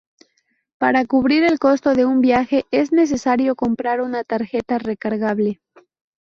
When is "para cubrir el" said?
0.79-1.59